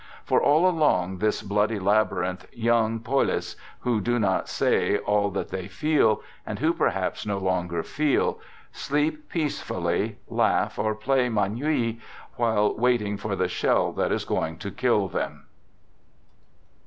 [0.25, 5.67] For all along this bloody labyrinth, young poilus, who do not say all that they
[5.67, 8.39] feel, and who perhaps no longer feel, j
[8.71, 11.97] sleep peacefully, laugh, or play "manille,"
[12.35, 15.45] while 1 waiting for the shell that is going to kill them.